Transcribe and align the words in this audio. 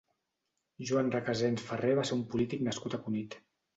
Joan 0.91 1.11
Recasens 1.15 1.67
Farré 1.67 1.93
va 1.99 2.07
ser 2.11 2.17
un 2.21 2.25
polític 2.33 2.65
nascut 2.69 2.97
a 2.99 3.05
Cunit. 3.07 3.39